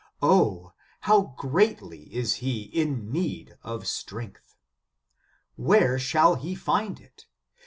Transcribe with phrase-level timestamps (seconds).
[0.23, 0.73] O!
[1.01, 4.55] how greatly is he in need of strength!
[5.57, 7.27] Where shall he find it?